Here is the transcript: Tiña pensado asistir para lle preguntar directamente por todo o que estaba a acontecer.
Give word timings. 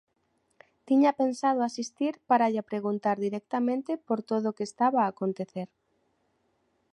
Tiña 0.87 1.11
pensado 1.21 1.59
asistir 1.69 2.13
para 2.29 2.51
lle 2.53 2.67
preguntar 2.71 3.17
directamente 3.25 3.91
por 4.07 4.19
todo 4.29 4.45
o 4.49 4.55
que 4.57 4.67
estaba 4.69 4.99
a 5.03 5.11
acontecer. 5.13 5.69